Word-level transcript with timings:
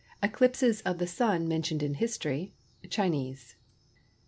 ECLIPSES 0.23 0.81
OF 0.81 0.97
THE 0.97 1.05
SUN 1.05 1.47
MENTIONED 1.47 1.83
IN 1.83 1.93
HISTORY—CHINESE. 1.93 3.55